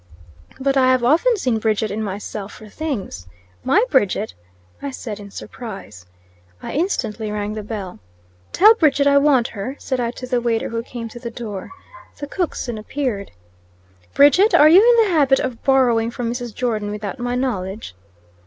[0.59, 3.27] "But I have often seen Bridget in myself for things."
[3.63, 4.33] "My Bridget!"
[4.81, 6.07] I said, in surprise.
[6.59, 7.99] I instantly rang the bell.
[8.51, 11.69] "Tell Bridget I want her," said I to the waiter who came to the door.
[12.17, 13.29] The cook soon appeared.
[14.15, 16.51] "Bridget, are you in the habit of borrowing from Mrs.
[16.55, 17.93] Jordon without my knowledge?"